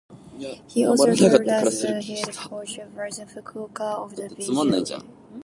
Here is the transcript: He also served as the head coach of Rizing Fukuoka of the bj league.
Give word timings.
He 0.67 0.83
also 0.83 1.13
served 1.13 1.47
as 1.47 1.81
the 1.83 2.01
head 2.01 2.35
coach 2.35 2.79
of 2.79 2.95
Rizing 2.97 3.27
Fukuoka 3.27 4.03
of 4.03 4.15
the 4.15 4.23
bj 4.23 4.93
league. 4.99 5.03